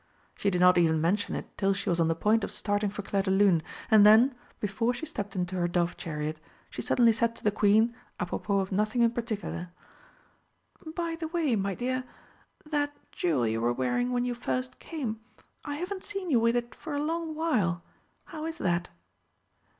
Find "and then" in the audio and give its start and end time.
3.91-4.33